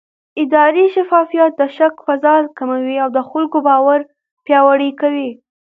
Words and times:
اداري 0.43 0.85
شفافیت 0.95 1.51
د 1.57 1.61
شک 1.77 1.93
فضا 2.07 2.35
کموي 2.57 2.95
او 3.03 3.09
د 3.17 3.19
خلکو 3.29 3.57
باور 3.67 3.99
پیاوړی 4.45 4.91
کوي 5.01 5.29